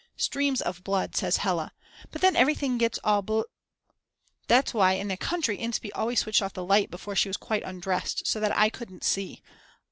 [0.17, 1.73] Streams of blood says Hella.
[2.11, 3.41] But then everything gets all bl...
[4.47, 7.61] That's why in the country Inspee always switched off the light before she was quite
[7.61, 9.43] undressed, so that I couldn't see.